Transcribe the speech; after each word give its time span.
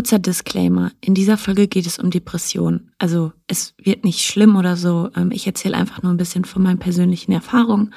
Kurzer 0.00 0.18
Disclaimer. 0.18 0.92
In 1.02 1.12
dieser 1.12 1.36
Folge 1.36 1.68
geht 1.68 1.84
es 1.84 1.98
um 1.98 2.10
Depressionen. 2.10 2.90
Also 2.96 3.32
es 3.48 3.74
wird 3.76 4.02
nicht 4.02 4.24
schlimm 4.24 4.56
oder 4.56 4.74
so. 4.74 5.10
Ähm, 5.14 5.30
ich 5.30 5.46
erzähle 5.46 5.76
einfach 5.76 6.02
nur 6.02 6.10
ein 6.10 6.16
bisschen 6.16 6.46
von 6.46 6.62
meinen 6.62 6.78
persönlichen 6.78 7.32
Erfahrungen. 7.32 7.92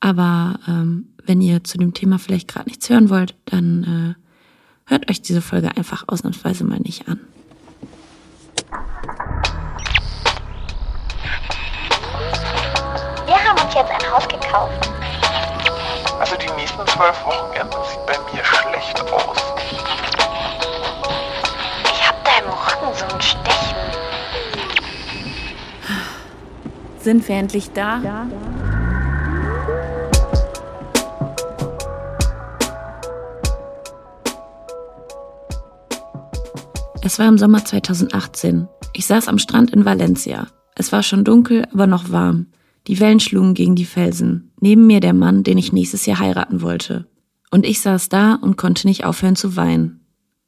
Aber 0.00 0.58
ähm, 0.66 1.10
wenn 1.24 1.40
ihr 1.40 1.62
zu 1.62 1.78
dem 1.78 1.94
Thema 1.94 2.18
vielleicht 2.18 2.48
gerade 2.48 2.68
nichts 2.68 2.90
hören 2.90 3.08
wollt, 3.08 3.36
dann 3.44 4.16
äh, 4.16 4.90
hört 4.90 5.08
euch 5.08 5.22
diese 5.22 5.40
Folge 5.40 5.76
einfach 5.76 6.02
ausnahmsweise 6.08 6.64
mal 6.64 6.80
nicht 6.80 7.06
an. 7.06 7.20
Wir 13.26 13.44
haben 13.44 13.64
uns 13.64 13.74
jetzt 13.74 13.92
ein 13.92 14.10
Haus 14.10 14.26
gekauft. 14.26 14.90
Also 16.18 16.34
die 16.34 16.50
nächsten 16.56 16.84
zwölf 16.84 17.24
Wochenenden 17.24 17.78
sieht 17.88 18.06
bei 18.08 18.18
mir 18.32 18.44
schlecht 18.44 19.00
aus. 19.12 19.43
Sind 27.04 27.28
wir 27.28 27.34
endlich 27.34 27.70
da? 27.72 28.02
Ja. 28.02 28.26
Es 37.02 37.18
war 37.18 37.28
im 37.28 37.36
Sommer 37.36 37.62
2018. 37.62 38.68
Ich 38.94 39.04
saß 39.04 39.28
am 39.28 39.36
Strand 39.36 39.74
in 39.74 39.84
Valencia. 39.84 40.46
Es 40.76 40.92
war 40.92 41.02
schon 41.02 41.24
dunkel, 41.24 41.66
aber 41.74 41.86
noch 41.86 42.10
warm. 42.10 42.46
Die 42.86 42.98
Wellen 43.00 43.20
schlugen 43.20 43.52
gegen 43.52 43.74
die 43.74 43.84
Felsen. 43.84 44.52
Neben 44.58 44.86
mir 44.86 45.00
der 45.00 45.12
Mann, 45.12 45.42
den 45.42 45.58
ich 45.58 45.74
nächstes 45.74 46.06
Jahr 46.06 46.20
heiraten 46.20 46.62
wollte. 46.62 47.06
Und 47.50 47.66
ich 47.66 47.82
saß 47.82 48.08
da 48.08 48.36
und 48.36 48.56
konnte 48.56 48.86
nicht 48.86 49.04
aufhören 49.04 49.36
zu 49.36 49.56
weinen. 49.56 50.00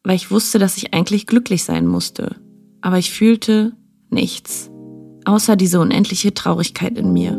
Weil 0.05 0.17
ich 0.17 0.31
wusste, 0.31 0.59
dass 0.59 0.79
ich 0.79 0.95
eigentlich 0.95 1.27
glücklich 1.27 1.65
sein 1.65 1.87
musste. 1.87 2.37
Aber 2.81 2.97
ich 2.97 3.13
fühlte 3.13 3.77
nichts. 4.09 4.71
Außer 5.27 5.57
diese 5.57 5.81
unendliche 5.81 6.33
Traurigkeit 6.33 6.97
in 6.97 7.13
mir. 7.13 7.33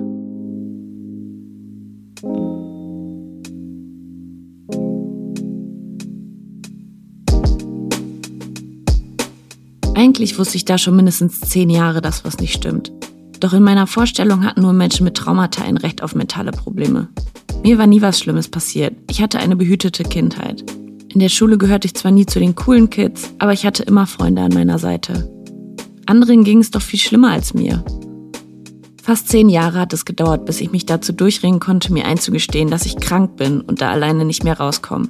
Eigentlich 9.95 10.37
wusste 10.37 10.57
ich 10.57 10.65
da 10.65 10.77
schon 10.77 10.97
mindestens 10.97 11.39
zehn 11.39 11.69
Jahre, 11.69 12.01
dass 12.01 12.25
was 12.25 12.39
nicht 12.39 12.53
stimmt. 12.53 12.91
Doch 13.39 13.53
in 13.53 13.63
meiner 13.63 13.87
Vorstellung 13.87 14.43
hatten 14.43 14.61
nur 14.61 14.73
Menschen 14.73 15.05
mit 15.05 15.15
Traumata 15.15 15.63
ein 15.63 15.77
Recht 15.77 16.03
auf 16.03 16.13
mentale 16.13 16.51
Probleme. 16.51 17.07
Mir 17.63 17.77
war 17.77 17.87
nie 17.87 18.01
was 18.01 18.19
Schlimmes 18.19 18.49
passiert. 18.49 18.95
Ich 19.09 19.21
hatte 19.21 19.39
eine 19.39 19.55
behütete 19.55 20.03
Kindheit. 20.03 20.63
In 21.07 21.21
der 21.21 21.29
Schule 21.29 21.57
gehörte 21.57 21.87
ich 21.87 21.95
zwar 21.95 22.11
nie 22.11 22.25
zu 22.25 22.39
den 22.39 22.53
coolen 22.53 22.89
Kids, 22.89 23.33
aber 23.39 23.53
ich 23.53 23.65
hatte 23.65 23.83
immer 23.83 24.07
Freunde 24.07 24.41
an 24.41 24.53
meiner 24.53 24.77
Seite. 24.77 25.36
Anderen 26.07 26.45
ging 26.45 26.59
es 26.59 26.71
doch 26.71 26.81
viel 26.81 26.99
schlimmer 26.99 27.31
als 27.31 27.53
mir. 27.53 27.83
Fast 29.03 29.27
zehn 29.27 29.49
Jahre 29.49 29.79
hat 29.79 29.93
es 29.93 30.05
gedauert, 30.05 30.45
bis 30.45 30.61
ich 30.61 30.71
mich 30.71 30.85
dazu 30.85 31.13
durchringen 31.13 31.59
konnte, 31.59 31.93
mir 31.93 32.05
einzugestehen, 32.05 32.69
dass 32.69 32.85
ich 32.85 32.97
krank 32.97 33.35
bin 33.35 33.61
und 33.61 33.81
da 33.81 33.91
alleine 33.91 34.25
nicht 34.25 34.43
mehr 34.43 34.57
rauskomme. 34.57 35.09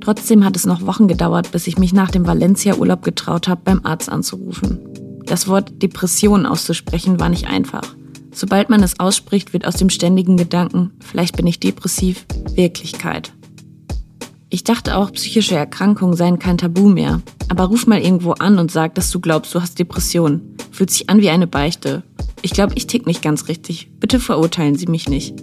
Trotzdem 0.00 0.44
hat 0.44 0.56
es 0.56 0.66
noch 0.66 0.86
Wochen 0.86 1.08
gedauert, 1.08 1.52
bis 1.52 1.66
ich 1.66 1.78
mich 1.78 1.92
nach 1.92 2.10
dem 2.10 2.26
Valencia-Urlaub 2.26 3.02
getraut 3.02 3.48
habe, 3.48 3.60
beim 3.64 3.84
Arzt 3.84 4.10
anzurufen. 4.10 4.78
Das 5.26 5.48
Wort 5.48 5.82
Depression 5.82 6.46
auszusprechen 6.46 7.20
war 7.20 7.28
nicht 7.28 7.46
einfach. 7.46 7.94
Sobald 8.32 8.68
man 8.68 8.82
es 8.82 8.98
ausspricht, 9.00 9.52
wird 9.52 9.66
aus 9.66 9.76
dem 9.76 9.90
ständigen 9.90 10.36
Gedanken, 10.36 10.90
vielleicht 11.00 11.36
bin 11.36 11.46
ich 11.46 11.60
depressiv, 11.60 12.26
Wirklichkeit. 12.54 13.32
Ich 14.54 14.62
dachte 14.62 14.96
auch, 14.96 15.10
psychische 15.10 15.56
Erkrankungen 15.56 16.14
seien 16.14 16.38
kein 16.38 16.58
Tabu 16.58 16.88
mehr. 16.88 17.20
Aber 17.48 17.64
ruf 17.64 17.88
mal 17.88 18.00
irgendwo 18.00 18.34
an 18.34 18.60
und 18.60 18.70
sag, 18.70 18.94
dass 18.94 19.10
du 19.10 19.18
glaubst, 19.18 19.52
du 19.52 19.60
hast 19.60 19.80
Depressionen. 19.80 20.54
Fühlt 20.70 20.92
sich 20.92 21.10
an 21.10 21.20
wie 21.20 21.30
eine 21.30 21.48
Beichte. 21.48 22.04
Ich 22.40 22.52
glaube, 22.52 22.74
ich 22.76 22.86
tick 22.86 23.04
nicht 23.04 23.20
ganz 23.20 23.48
richtig. 23.48 23.90
Bitte 23.98 24.20
verurteilen 24.20 24.76
Sie 24.76 24.86
mich 24.86 25.08
nicht. 25.08 25.34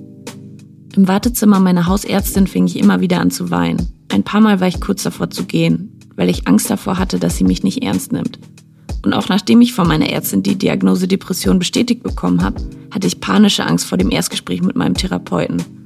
Im 0.96 1.10
Wartezimmer 1.10 1.60
meiner 1.60 1.88
Hausärztin 1.88 2.48
fing 2.48 2.68
ich 2.68 2.80
immer 2.80 3.02
wieder 3.02 3.20
an 3.20 3.32
zu 3.32 3.52
weinen. 3.52 3.86
Ein 4.08 4.24
paar 4.24 4.40
Mal 4.40 4.62
war 4.62 4.70
ich 4.70 4.80
kurz 4.80 5.04
davor 5.04 5.30
zu 5.30 5.44
gehen, 5.44 6.00
weil 6.16 6.30
ich 6.30 6.48
Angst 6.48 6.70
davor 6.70 6.98
hatte, 6.98 7.20
dass 7.20 7.36
sie 7.36 7.44
mich 7.44 7.64
nicht 7.64 7.84
ernst 7.84 8.14
nimmt. 8.14 8.40
Und 9.04 9.14
auch 9.14 9.28
nachdem 9.28 9.60
ich 9.60 9.74
von 9.74 9.90
meiner 9.90 10.10
Ärztin 10.10 10.42
die 10.42 10.56
Diagnose 10.56 11.10
Depression 11.10 11.60
bestätigt 11.60 12.02
bekommen 12.02 12.42
habe, 12.42 12.64
hatte 12.92 13.08
ich 13.08 13.20
panische 13.20 13.66
Angst 13.66 13.88
vor 13.88 13.98
dem 13.98 14.10
Erstgespräch 14.10 14.62
mit 14.62 14.78
meinem 14.78 14.94
Therapeuten. 14.94 15.81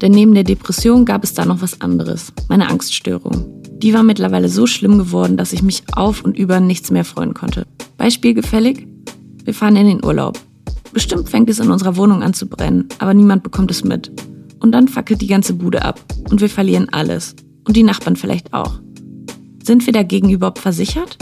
Denn 0.00 0.12
neben 0.12 0.34
der 0.34 0.44
Depression 0.44 1.04
gab 1.04 1.24
es 1.24 1.34
da 1.34 1.44
noch 1.44 1.60
was 1.60 1.80
anderes, 1.80 2.32
meine 2.48 2.68
Angststörung. 2.68 3.62
Die 3.78 3.94
war 3.94 4.02
mittlerweile 4.02 4.48
so 4.48 4.66
schlimm 4.66 4.98
geworden, 4.98 5.36
dass 5.36 5.52
ich 5.52 5.62
mich 5.62 5.82
auf 5.92 6.24
und 6.24 6.36
über 6.36 6.60
nichts 6.60 6.90
mehr 6.90 7.04
freuen 7.04 7.34
konnte. 7.34 7.66
Beispiel 7.96 8.34
gefällig? 8.34 8.86
Wir 9.44 9.54
fahren 9.54 9.76
in 9.76 9.86
den 9.86 10.04
Urlaub. 10.04 10.38
Bestimmt 10.92 11.28
fängt 11.28 11.48
es 11.50 11.58
in 11.58 11.70
unserer 11.70 11.96
Wohnung 11.96 12.22
an 12.22 12.34
zu 12.34 12.48
brennen, 12.48 12.88
aber 12.98 13.14
niemand 13.14 13.42
bekommt 13.42 13.70
es 13.70 13.84
mit. 13.84 14.10
Und 14.60 14.72
dann 14.72 14.88
fackelt 14.88 15.20
die 15.20 15.26
ganze 15.26 15.54
Bude 15.54 15.84
ab 15.84 16.00
und 16.30 16.40
wir 16.40 16.48
verlieren 16.48 16.88
alles. 16.90 17.34
Und 17.66 17.76
die 17.76 17.82
Nachbarn 17.82 18.16
vielleicht 18.16 18.54
auch. 18.54 18.80
Sind 19.62 19.84
wir 19.86 19.92
dagegen 19.92 20.30
überhaupt 20.30 20.58
versichert? 20.58 21.18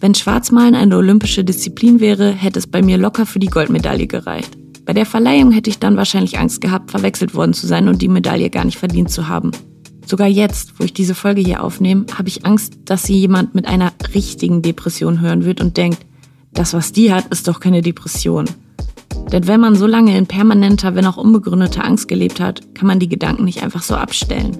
Wenn 0.00 0.14
Schwarzmalen 0.14 0.74
eine 0.74 0.96
olympische 0.96 1.42
Disziplin 1.42 2.00
wäre, 2.00 2.30
hätte 2.30 2.58
es 2.58 2.66
bei 2.66 2.82
mir 2.82 2.98
locker 2.98 3.24
für 3.24 3.38
die 3.38 3.46
Goldmedaille 3.46 4.06
gereicht. 4.06 4.56
Bei 4.86 4.92
der 4.92 5.04
Verleihung 5.04 5.50
hätte 5.50 5.68
ich 5.68 5.80
dann 5.80 5.96
wahrscheinlich 5.96 6.38
Angst 6.38 6.60
gehabt, 6.60 6.92
verwechselt 6.92 7.34
worden 7.34 7.52
zu 7.52 7.66
sein 7.66 7.88
und 7.88 8.00
die 8.00 8.08
Medaille 8.08 8.50
gar 8.50 8.64
nicht 8.64 8.78
verdient 8.78 9.10
zu 9.10 9.28
haben. 9.28 9.50
Sogar 10.06 10.28
jetzt, 10.28 10.78
wo 10.78 10.84
ich 10.84 10.94
diese 10.94 11.16
Folge 11.16 11.40
hier 11.40 11.64
aufnehme, 11.64 12.06
habe 12.16 12.28
ich 12.28 12.46
Angst, 12.46 12.78
dass 12.84 13.02
sie 13.02 13.18
jemand 13.18 13.56
mit 13.56 13.66
einer 13.66 13.92
richtigen 14.14 14.62
Depression 14.62 15.20
hören 15.20 15.44
wird 15.44 15.60
und 15.60 15.76
denkt, 15.76 16.06
das, 16.52 16.72
was 16.72 16.92
die 16.92 17.12
hat, 17.12 17.26
ist 17.26 17.48
doch 17.48 17.58
keine 17.58 17.82
Depression. 17.82 18.46
Denn 19.32 19.48
wenn 19.48 19.60
man 19.60 19.74
so 19.74 19.88
lange 19.88 20.16
in 20.16 20.26
permanenter, 20.26 20.94
wenn 20.94 21.04
auch 21.04 21.16
unbegründeter 21.16 21.84
Angst 21.84 22.06
gelebt 22.06 22.38
hat, 22.38 22.74
kann 22.76 22.86
man 22.86 23.00
die 23.00 23.08
Gedanken 23.08 23.44
nicht 23.44 23.64
einfach 23.64 23.82
so 23.82 23.96
abstellen. 23.96 24.56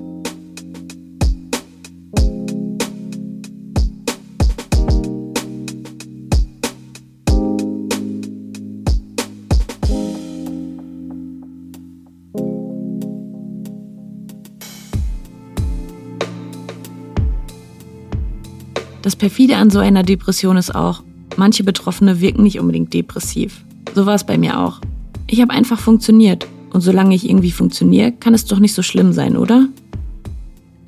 Das 19.07 19.15
perfide 19.15 19.59
an 19.59 19.71
so 19.71 19.79
einer 19.79 20.03
Depression 20.03 20.57
ist 20.57 20.75
auch, 20.75 21.05
manche 21.37 21.63
Betroffene 21.63 22.21
wirken 22.21 22.43
nicht 22.43 22.59
unbedingt 22.59 22.93
depressiv. 22.93 23.65
So 23.95 24.05
war 24.05 24.17
es 24.17 24.25
bei 24.25 24.37
mir 24.37 24.59
auch. 24.59 24.81
Ich 25.29 25.41
habe 25.41 25.53
einfach 25.53 25.79
funktioniert. 25.79 26.49
Und 26.73 26.81
solange 26.81 27.15
ich 27.15 27.31
irgendwie 27.31 27.53
funktioniere, 27.53 28.11
kann 28.11 28.35
es 28.35 28.47
doch 28.47 28.59
nicht 28.59 28.75
so 28.75 28.83
schlimm 28.83 29.13
sein, 29.13 29.37
oder? 29.37 29.69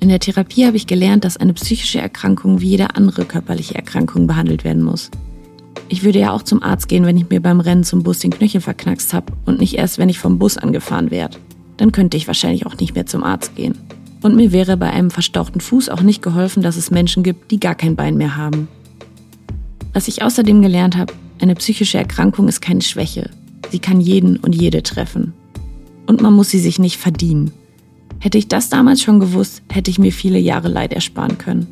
In 0.01 0.09
der 0.09 0.19
Therapie 0.19 0.65
habe 0.65 0.75
ich 0.75 0.85
gelernt, 0.85 1.23
dass 1.23 1.37
eine 1.37 1.53
psychische 1.53 2.01
Erkrankung 2.01 2.59
wie 2.59 2.71
jede 2.71 2.93
andere 2.97 3.23
körperliche 3.23 3.75
Erkrankung 3.75 4.27
behandelt 4.27 4.65
werden 4.65 4.83
muss. 4.83 5.09
Ich 5.87 6.03
würde 6.03 6.19
ja 6.19 6.33
auch 6.33 6.43
zum 6.43 6.61
Arzt 6.61 6.89
gehen, 6.89 7.05
wenn 7.05 7.15
ich 7.15 7.29
mir 7.29 7.39
beim 7.39 7.61
Rennen 7.61 7.85
zum 7.85 8.03
Bus 8.03 8.19
den 8.19 8.31
Knöchel 8.31 8.59
verknackst 8.59 9.13
habe 9.13 9.31
und 9.45 9.61
nicht 9.61 9.75
erst, 9.75 9.97
wenn 9.97 10.09
ich 10.09 10.19
vom 10.19 10.39
Bus 10.39 10.57
angefahren 10.57 11.09
werde. 11.09 11.37
Dann 11.77 11.93
könnte 11.93 12.17
ich 12.17 12.27
wahrscheinlich 12.27 12.65
auch 12.65 12.75
nicht 12.75 12.95
mehr 12.95 13.05
zum 13.05 13.23
Arzt 13.23 13.55
gehen. 13.55 13.77
Und 14.21 14.35
mir 14.35 14.51
wäre 14.51 14.75
bei 14.77 14.89
einem 14.89 15.11
verstauchten 15.11 15.61
Fuß 15.61 15.89
auch 15.89 16.01
nicht 16.01 16.21
geholfen, 16.21 16.61
dass 16.61 16.75
es 16.75 16.91
Menschen 16.91 17.23
gibt, 17.23 17.51
die 17.51 17.59
gar 17.59 17.75
kein 17.75 17.95
Bein 17.95 18.17
mehr 18.17 18.35
haben. 18.35 18.67
Was 19.93 20.07
ich 20.07 20.21
außerdem 20.21 20.61
gelernt 20.61 20.97
habe, 20.97 21.13
eine 21.41 21.55
psychische 21.55 21.97
Erkrankung 21.97 22.47
ist 22.47 22.61
keine 22.61 22.81
Schwäche. 22.81 23.29
Sie 23.71 23.79
kann 23.79 24.01
jeden 24.01 24.37
und 24.37 24.53
jede 24.53 24.83
treffen. 24.83 25.33
Und 26.05 26.21
man 26.21 26.33
muss 26.33 26.49
sie 26.49 26.59
sich 26.59 26.79
nicht 26.79 26.97
verdienen. 26.97 27.51
Hätte 28.19 28.37
ich 28.37 28.49
das 28.49 28.69
damals 28.69 29.01
schon 29.01 29.19
gewusst, 29.19 29.61
hätte 29.71 29.89
ich 29.89 29.99
mir 29.99 30.11
viele 30.11 30.39
Jahre 30.39 30.67
Leid 30.67 30.91
ersparen 30.91 31.37
können. 31.37 31.67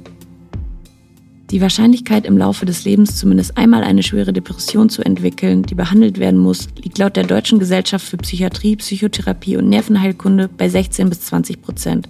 Die 1.51 1.61
Wahrscheinlichkeit, 1.61 2.25
im 2.25 2.37
Laufe 2.37 2.65
des 2.65 2.83
Lebens 2.83 3.17
zumindest 3.17 3.57
einmal 3.57 3.83
eine 3.83 4.03
schwere 4.03 4.33
Depression 4.33 4.89
zu 4.89 5.01
entwickeln, 5.01 5.63
die 5.63 5.75
behandelt 5.75 6.19
werden 6.19 6.39
muss, 6.39 6.67
liegt 6.81 6.97
laut 6.97 7.15
der 7.15 7.23
Deutschen 7.23 7.57
Gesellschaft 7.59 8.05
für 8.05 8.17
Psychiatrie, 8.17 8.75
Psychotherapie 8.75 9.55
und 9.55 9.69
Nervenheilkunde 9.69 10.49
bei 10.49 10.67
16 10.67 11.09
bis 11.09 11.21
20 11.21 11.61
Prozent. 11.61 12.09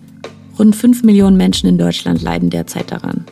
Rund 0.60 0.76
5 0.76 1.04
Millionen 1.04 1.38
Menschen 1.38 1.70
in 1.70 1.78
Deutschland 1.78 2.22
leiden 2.22 2.50
derzeit 2.50 2.92
daran. 2.92 3.26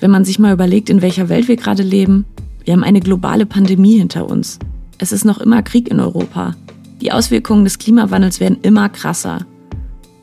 Wenn 0.00 0.10
man 0.10 0.24
sich 0.24 0.38
mal 0.38 0.52
überlegt, 0.52 0.90
in 0.90 1.02
welcher 1.02 1.28
Welt 1.28 1.48
wir 1.48 1.56
gerade 1.56 1.82
leben, 1.82 2.24
wir 2.64 2.72
haben 2.72 2.84
eine 2.84 3.00
globale 3.00 3.46
Pandemie 3.46 3.98
hinter 3.98 4.28
uns. 4.28 4.58
Es 4.98 5.12
ist 5.12 5.24
noch 5.24 5.38
immer 5.38 5.62
Krieg 5.62 5.88
in 5.88 6.00
Europa. 6.00 6.54
Die 7.00 7.12
Auswirkungen 7.12 7.64
des 7.64 7.78
Klimawandels 7.78 8.40
werden 8.40 8.58
immer 8.62 8.88
krasser. 8.88 9.46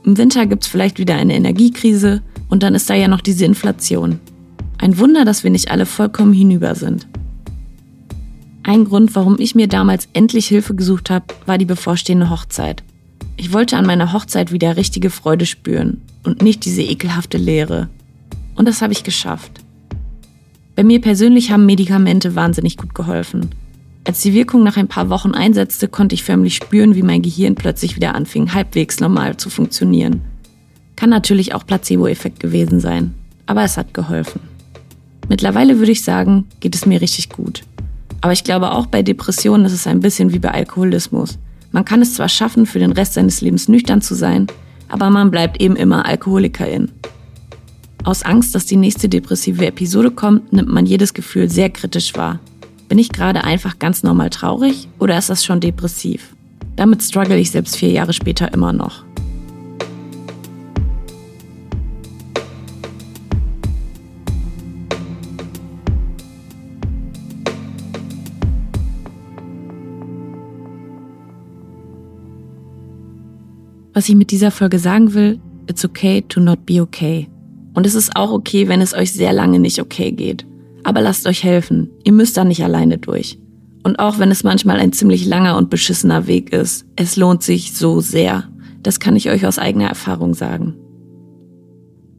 Im 0.03 0.17
Winter 0.17 0.45
gibt 0.45 0.63
es 0.63 0.69
vielleicht 0.69 0.97
wieder 0.97 1.15
eine 1.15 1.35
Energiekrise 1.35 2.21
und 2.49 2.63
dann 2.63 2.75
ist 2.75 2.89
da 2.89 2.95
ja 2.95 3.07
noch 3.07 3.21
diese 3.21 3.45
Inflation. 3.45 4.19
Ein 4.77 4.97
Wunder, 4.97 5.25
dass 5.25 5.43
wir 5.43 5.51
nicht 5.51 5.69
alle 5.69 5.85
vollkommen 5.85 6.33
hinüber 6.33 6.73
sind. 6.75 7.07
Ein 8.63 8.85
Grund, 8.85 9.15
warum 9.15 9.37
ich 9.39 9.55
mir 9.55 9.67
damals 9.67 10.07
endlich 10.13 10.47
Hilfe 10.47 10.75
gesucht 10.75 11.09
habe, 11.09 11.25
war 11.45 11.57
die 11.57 11.65
bevorstehende 11.65 12.29
Hochzeit. 12.29 12.83
Ich 13.37 13.53
wollte 13.53 13.77
an 13.77 13.85
meiner 13.85 14.13
Hochzeit 14.13 14.51
wieder 14.51 14.77
richtige 14.77 15.09
Freude 15.09 15.45
spüren 15.45 16.01
und 16.23 16.41
nicht 16.41 16.65
diese 16.65 16.81
ekelhafte 16.81 17.37
Leere. 17.37 17.89
Und 18.55 18.67
das 18.67 18.81
habe 18.81 18.93
ich 18.93 19.03
geschafft. 19.03 19.61
Bei 20.75 20.83
mir 20.83 21.01
persönlich 21.01 21.51
haben 21.51 21.65
Medikamente 21.65 22.35
wahnsinnig 22.35 22.77
gut 22.77 22.95
geholfen. 22.95 23.49
Als 24.05 24.21
die 24.21 24.33
Wirkung 24.33 24.63
nach 24.63 24.77
ein 24.77 24.87
paar 24.87 25.09
Wochen 25.09 25.31
einsetzte, 25.31 25.87
konnte 25.87 26.15
ich 26.15 26.23
förmlich 26.23 26.55
spüren, 26.55 26.95
wie 26.95 27.03
mein 27.03 27.21
Gehirn 27.21 27.55
plötzlich 27.55 27.95
wieder 27.95 28.15
anfing, 28.15 28.53
halbwegs 28.53 28.99
normal 28.99 29.37
zu 29.37 29.49
funktionieren. 29.49 30.21
Kann 30.95 31.09
natürlich 31.09 31.53
auch 31.53 31.65
Placebo-Effekt 31.65 32.39
gewesen 32.39 32.79
sein, 32.79 33.13
aber 33.45 33.63
es 33.63 33.77
hat 33.77 33.93
geholfen. 33.93 34.41
Mittlerweile 35.27 35.79
würde 35.79 35.91
ich 35.91 36.03
sagen, 36.03 36.45
geht 36.59 36.75
es 36.75 36.85
mir 36.85 37.01
richtig 37.01 37.29
gut. 37.29 37.63
Aber 38.21 38.33
ich 38.33 38.43
glaube 38.43 38.71
auch 38.71 38.87
bei 38.87 39.03
Depressionen 39.03 39.65
ist 39.65 39.73
es 39.73 39.87
ein 39.87 39.99
bisschen 39.99 40.33
wie 40.33 40.39
bei 40.39 40.51
Alkoholismus. 40.51 41.37
Man 41.79 41.85
kann 41.85 42.01
es 42.01 42.15
zwar 42.15 42.27
schaffen, 42.27 42.65
für 42.65 42.79
den 42.79 42.91
Rest 42.91 43.13
seines 43.13 43.39
Lebens 43.39 43.69
nüchtern 43.69 44.01
zu 44.01 44.13
sein, 44.13 44.47
aber 44.89 45.09
man 45.09 45.31
bleibt 45.31 45.61
eben 45.61 45.77
immer 45.77 46.05
Alkoholikerin. 46.05 46.91
Aus 48.03 48.23
Angst, 48.23 48.53
dass 48.53 48.65
die 48.65 48.75
nächste 48.75 49.07
depressive 49.07 49.65
Episode 49.65 50.11
kommt, 50.11 50.51
nimmt 50.51 50.67
man 50.67 50.85
jedes 50.85 51.13
Gefühl 51.13 51.49
sehr 51.49 51.69
kritisch 51.69 52.17
wahr. 52.17 52.41
Bin 52.89 52.99
ich 52.99 53.13
gerade 53.13 53.45
einfach 53.45 53.79
ganz 53.79 54.03
normal 54.03 54.29
traurig 54.29 54.89
oder 54.99 55.17
ist 55.17 55.29
das 55.29 55.45
schon 55.45 55.61
depressiv? 55.61 56.35
Damit 56.75 57.01
struggle 57.01 57.39
ich 57.39 57.51
selbst 57.51 57.77
vier 57.77 57.91
Jahre 57.91 58.11
später 58.11 58.51
immer 58.53 58.73
noch. 58.73 59.05
Was 73.93 74.07
ich 74.09 74.15
mit 74.15 74.31
dieser 74.31 74.51
Folge 74.51 74.79
sagen 74.79 75.13
will, 75.13 75.39
it's 75.67 75.85
okay 75.85 76.21
to 76.27 76.39
not 76.39 76.65
be 76.65 76.81
okay. 76.81 77.27
Und 77.73 77.85
es 77.85 77.95
ist 77.95 78.15
auch 78.15 78.31
okay, 78.31 78.67
wenn 78.67 78.81
es 78.81 78.93
euch 78.93 79.13
sehr 79.13 79.33
lange 79.33 79.59
nicht 79.59 79.79
okay 79.79 80.11
geht. 80.11 80.45
Aber 80.83 81.01
lasst 81.01 81.27
euch 81.27 81.43
helfen. 81.43 81.89
Ihr 82.03 82.13
müsst 82.13 82.37
da 82.37 82.43
nicht 82.43 82.63
alleine 82.63 82.97
durch. 82.97 83.39
Und 83.83 83.99
auch 83.99 84.19
wenn 84.19 84.31
es 84.31 84.43
manchmal 84.43 84.79
ein 84.79 84.93
ziemlich 84.93 85.25
langer 85.25 85.57
und 85.57 85.69
beschissener 85.69 86.27
Weg 86.27 86.51
ist, 86.51 86.85
es 86.95 87.15
lohnt 87.15 87.43
sich 87.43 87.73
so 87.73 88.01
sehr. 88.01 88.49
Das 88.83 88.99
kann 88.99 89.15
ich 89.15 89.29
euch 89.29 89.45
aus 89.45 89.59
eigener 89.59 89.87
Erfahrung 89.87 90.33
sagen. 90.33 90.75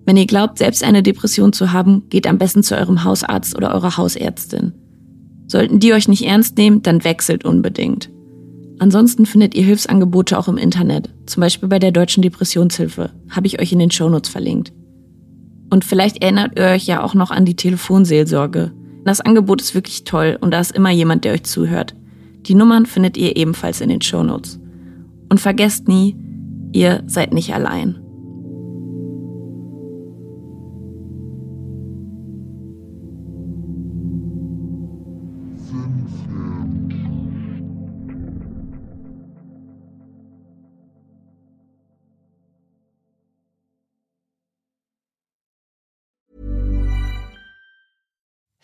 Wenn 0.07 0.17
ihr 0.17 0.27
glaubt, 0.27 0.59
selbst 0.59 0.83
eine 0.83 1.03
Depression 1.03 1.53
zu 1.53 1.73
haben, 1.73 2.03
geht 2.09 2.27
am 2.27 2.39
besten 2.39 2.63
zu 2.63 2.77
eurem 2.77 3.05
Hausarzt 3.05 3.57
oder 3.57 3.75
eurer 3.75 3.97
Hausärztin. 3.97 4.73
Sollten 5.47 5.79
die 5.79 5.93
euch 5.93 6.09
nicht 6.09 6.27
ernst 6.27 6.57
nehmen, 6.57 6.83
dann 6.83 7.05
wechselt 7.05 7.45
unbedingt. 7.45 8.11
Ansonsten 8.79 9.27
findet 9.27 9.55
ihr 9.55 9.63
Hilfsangebote 9.63 10.39
auch 10.39 10.49
im 10.49 10.57
Internet, 10.57 11.15
zum 11.31 11.41
Beispiel 11.41 11.69
bei 11.69 11.79
der 11.79 11.93
Deutschen 11.93 12.23
Depressionshilfe, 12.23 13.11
habe 13.31 13.47
ich 13.47 13.61
euch 13.61 13.73
in 13.73 13.79
den 13.79 13.91
Shownotes 13.91 14.31
verlinkt. 14.31 14.73
Und 15.71 15.85
vielleicht 15.85 16.23
erinnert 16.23 16.59
ihr 16.59 16.65
euch 16.65 16.87
ja 16.87 17.03
auch 17.03 17.15
noch 17.15 17.31
an 17.31 17.45
die 17.45 17.55
Telefonseelsorge. 17.55 18.73
Das 19.05 19.21
Angebot 19.21 19.61
ist 19.61 19.75
wirklich 19.75 20.05
toll 20.05 20.37
und 20.41 20.51
da 20.51 20.61
ist 20.61 20.73
immer 20.73 20.91
jemand, 20.91 21.25
der 21.25 21.33
euch 21.33 21.45
zuhört. 21.45 21.95
Die 22.47 22.55
Nummern 22.55 22.87
findet 22.87 23.17
ihr 23.17 23.37
ebenfalls 23.37 23.81
in 23.81 23.89
den 23.89 24.03
Shownotes. 24.03 24.59
Und 25.29 25.41
vergesst 25.41 25.87
nie, 25.87 26.17
ihr 26.73 27.05
seid 27.07 27.33
nicht 27.33 27.55
allein. 27.55 28.00